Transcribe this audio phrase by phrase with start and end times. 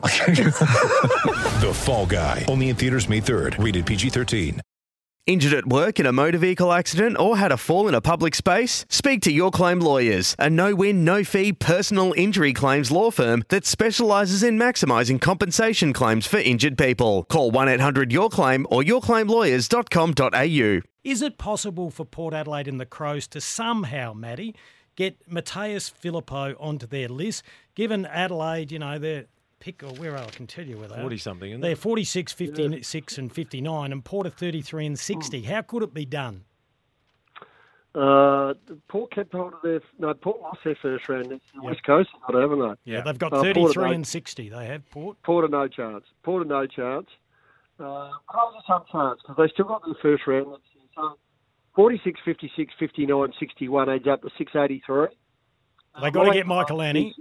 [1.60, 2.46] The Fall Guy.
[2.48, 3.62] Only in theaters May 3rd.
[3.62, 4.60] Rated PG-13.
[5.26, 8.34] Injured at work in a motor vehicle accident or had a fall in a public
[8.34, 8.86] space?
[8.88, 13.44] Speak to Your Claim Lawyers, a no win, no fee personal injury claims law firm
[13.50, 17.24] that specialises in maximising compensation claims for injured people.
[17.24, 20.80] Call 1 800 Your Claim or yourclaimlawyers.com.au.
[21.04, 24.56] Is it possible for Port Adelaide and the Crows to somehow, Matty,
[24.96, 27.42] get Mattaes Phillipou onto their list,
[27.74, 29.26] given Adelaide, you know, they're
[29.60, 31.18] pick or where I can tell you where they 40 are.
[31.18, 31.78] something, isn't They're it?
[31.78, 35.42] 46, 56 and 59 and Port are 33 and 60.
[35.42, 36.44] How could it be done?
[37.94, 38.54] Uh,
[38.88, 40.14] Port kept hold of their no.
[40.14, 41.32] Port lost their first round.
[41.32, 42.92] It's the West Coast, not haven't they?
[42.92, 44.48] Yeah, they've got Uh, 33 have and 60.
[44.48, 45.20] They have Port.
[45.24, 46.04] Port are no chance.
[46.22, 47.08] Port are no chance.
[47.80, 50.56] Uh, Crows are some chance because they still got the first round.
[50.94, 51.18] So
[51.74, 55.06] 46, 56, 59, 61 adds up to 683.
[56.00, 57.12] They got to get Michalanney.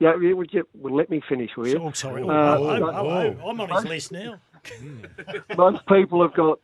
[0.00, 1.78] Yeah, yeah would you, well, let me finish, will you?
[1.78, 2.22] Oh, sorry.
[2.22, 4.40] Uh, Oh, so- oh, oh, I'm on his list now.
[5.56, 6.58] most people have got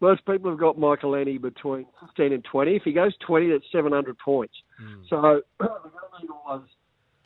[0.00, 2.74] most people have got Michalanney between 15 and 20.
[2.76, 4.54] If he goes 20, that's 700 points.
[5.08, 5.80] So they're going
[6.20, 6.64] need all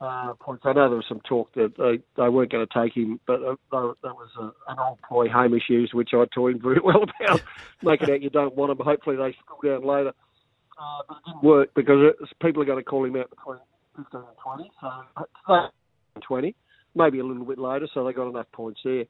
[0.00, 0.62] uh, points.
[0.64, 3.42] I know there was some talk that they, they weren't going to take him, but
[3.42, 6.80] uh, that that was a, an old ploy Hamish used, which I told him very
[6.84, 7.42] well about.
[7.82, 8.78] Make it out you don't want him.
[8.78, 10.12] Hopefully they school down later.
[10.80, 13.58] Uh, but it didn't work because it's, people are going to call him out between
[14.04, 14.70] 15 20.
[14.80, 14.90] So
[15.48, 15.68] uh,
[16.20, 16.54] 20,
[16.94, 19.04] maybe a little bit later, so they got enough points there.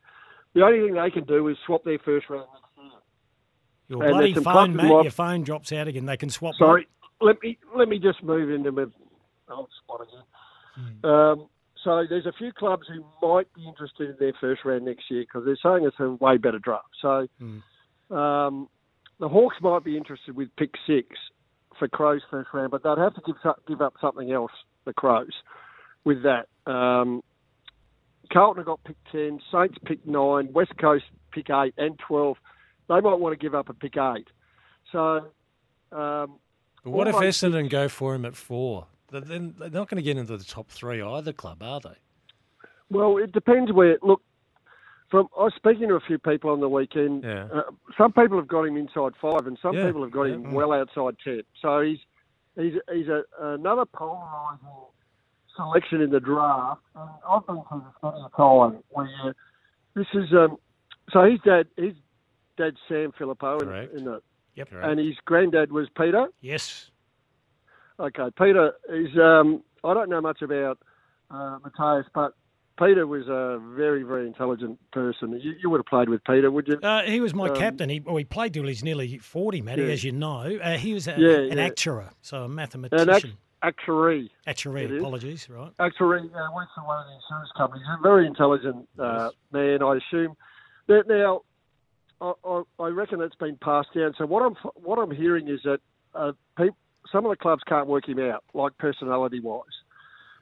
[0.54, 3.00] The only thing they can do is swap their first round next year.
[3.88, 5.02] Your And bloody phone, mate.
[5.02, 6.06] Your phone drops out again.
[6.06, 6.54] They can swap.
[6.58, 6.88] Sorry,
[7.20, 8.86] let me let me just move into my
[9.48, 10.24] old spot again.
[11.04, 11.48] Um,
[11.84, 15.22] so there's a few clubs who might be interested in their first round next year
[15.22, 16.88] because they're saying it's a way better draft.
[17.00, 17.26] So
[18.14, 18.68] um,
[19.18, 21.08] the Hawks might be interested with pick six
[21.78, 23.36] for Crows first round, but they'd have to give
[23.66, 24.52] give up something else.
[24.84, 25.34] The Crows
[26.04, 26.48] with that.
[26.70, 27.22] Um,
[28.32, 32.36] Carlton have got pick ten, Saints pick nine, West Coast pick eight and twelve.
[32.88, 34.28] They might want to give up a pick eight.
[34.92, 35.26] So.
[35.92, 36.36] Um,
[36.82, 38.86] what if Essendon go for him at four?
[39.10, 41.96] They're, then they're not going to get into the top three either club, are they?
[42.90, 43.98] Well, it depends where.
[44.02, 44.22] Look,
[45.10, 47.24] from I was speaking to a few people on the weekend.
[47.24, 47.48] Yeah.
[47.52, 47.62] Uh,
[47.98, 50.34] some people have got him inside five, and some Yeah, people have got yeah.
[50.34, 51.42] him well outside ten.
[51.60, 51.98] So he's
[52.62, 54.58] he's he's a, another polarising
[55.56, 56.80] selection in the draft.
[56.94, 59.34] And I've been through this many a time where
[59.94, 60.56] this is um.
[61.12, 61.94] So his dad, his
[62.56, 63.94] dad's Sam Phillipou, in, Correct.
[63.94, 64.22] in the,
[64.54, 64.68] Yep.
[64.82, 66.26] and his granddad was Peter.
[66.40, 66.90] Yes.
[67.98, 69.08] Okay, Peter is.
[69.18, 70.78] Um, I don't know much about
[71.30, 72.34] uh, Mattaes, but
[72.80, 75.38] Peter was a very, very intelligent person.
[75.40, 76.78] You, you would have played with Peter, would you?
[76.82, 77.90] Uh, he was my Um, captain.
[77.90, 79.88] He, well, he played till he's nearly 40, Matty, Yeah.
[79.88, 80.58] as you know.
[80.62, 81.64] Uh, he was a, Yeah, an yeah.
[81.64, 83.10] actuary, so a An mathematician.
[83.10, 83.26] act-
[83.62, 84.30] actuary.
[84.46, 85.70] Actuary, apologies, right?
[85.78, 87.84] Actuary uh, works for one of the insurance companies.
[87.90, 90.34] A very intelligent uh, man, I assume.
[90.88, 91.42] Now, now
[92.22, 94.14] I, I, I reckon it's been passed down.
[94.16, 95.80] So what I'm what I'm hearing is that
[96.14, 96.32] uh,
[97.12, 99.64] some of the clubs can't work him out, like personality wise.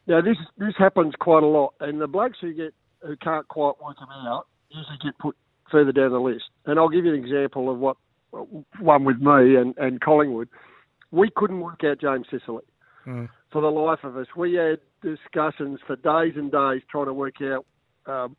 [0.08, 3.74] Now this this happens quite a lot, and the blokes who get who can't quite
[3.80, 5.36] work him out usually get put
[5.70, 6.44] further down the list.
[6.64, 7.96] And I'll give you an example of what
[8.80, 10.48] one with me and, and Collingwood.
[11.10, 12.64] We couldn't work out James Sicily
[13.50, 14.26] for the life of us.
[14.36, 17.64] We had discussions for days and days trying to work out,
[18.06, 18.36] um,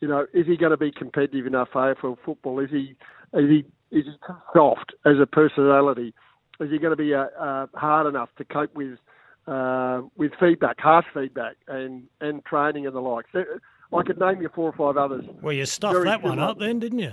[0.00, 2.60] you know, is he going to be competitive enough for AFL football?
[2.60, 2.96] Is he
[3.34, 3.64] is he
[3.96, 4.14] is he
[4.54, 6.14] soft as a personality?
[6.60, 8.98] Is he going to be uh, uh, hard enough to cope with
[9.46, 13.26] uh, with feedback, harsh feedback, and and training and the like?
[13.32, 13.60] There-
[13.94, 15.22] I could name you four or five others.
[15.42, 17.12] Well, you stuffed Very that one up then, didn't you?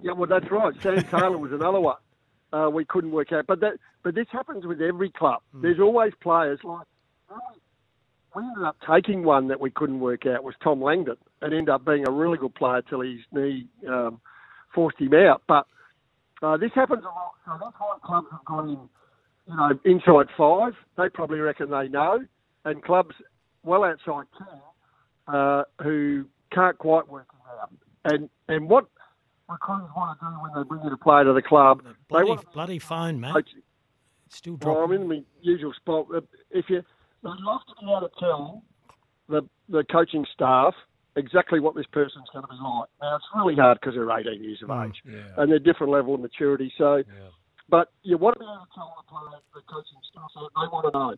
[0.00, 0.72] Yeah, well, that's right.
[0.82, 1.96] Sam Taylor was another one.
[2.50, 5.42] Uh, we couldn't work out, but that but this happens with every club.
[5.52, 6.86] There's always players like
[8.34, 11.68] we ended up taking one that we couldn't work out was Tom Langdon, and ended
[11.68, 14.20] up being a really good player till his knee um,
[14.74, 15.42] forced him out.
[15.46, 15.66] But
[16.42, 17.32] uh, this happens a lot.
[17.44, 18.78] So that's why clubs have gone in,
[19.48, 20.72] you know, inside five.
[20.96, 22.20] They probably reckon they know,
[22.64, 23.14] and clubs
[23.64, 27.70] well outside ten uh, who can't quite work it out.
[28.12, 28.86] And and what
[29.48, 32.28] recruiters want to do when they bring you to play to the club, they Bloody,
[32.30, 33.32] want bloody phone, mate.
[33.32, 33.48] coach
[34.26, 35.02] It's still well, I'm dropping.
[35.02, 36.06] in my usual spot.
[36.14, 36.82] Uh, If you,
[37.22, 38.62] they love to be able to tell
[39.28, 40.74] the the coaching staff
[41.16, 42.88] exactly what this person's going to be like.
[43.02, 44.86] Now it's really hard because they're 18 years of Mm.
[44.88, 45.02] age
[45.36, 46.72] and they're different level of maturity.
[46.78, 47.02] So,
[47.72, 50.68] but you want to be able to tell the player, the coaching staff, that they
[50.70, 51.16] want to know,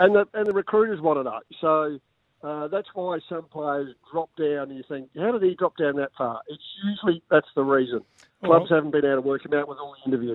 [0.00, 1.40] and the and the recruiters want to know.
[1.62, 1.98] So.
[2.44, 5.94] Uh, that's why some players drop down and you think, how did he drop down
[5.94, 6.40] that far?
[6.48, 8.00] It's usually that's the reason.
[8.44, 10.34] Clubs haven't been able to work him out with all the interviews.